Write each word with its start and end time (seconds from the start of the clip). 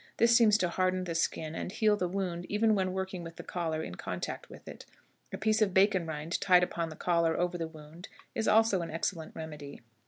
This 0.17 0.35
seems 0.35 0.57
to 0.57 0.69
harden 0.69 1.03
the 1.03 1.13
skin 1.13 1.53
and 1.53 1.71
heal 1.71 1.95
the 1.95 2.07
wound 2.07 2.47
even 2.49 2.73
when 2.73 2.91
working 2.91 3.21
with 3.23 3.35
the 3.35 3.43
collar 3.43 3.83
in 3.83 3.93
contact 3.93 4.49
with 4.49 4.67
it. 4.67 4.83
A 5.31 5.37
piece 5.37 5.61
of 5.61 5.75
bacon 5.75 6.07
rind 6.07 6.41
tied 6.41 6.63
upon 6.63 6.89
the 6.89 6.95
collar 6.95 7.37
over 7.39 7.55
the 7.55 7.67
wound 7.67 8.07
is 8.33 8.47
also 8.47 8.81
an 8.81 8.89
excellent 8.89 9.35
remedy. 9.35 9.81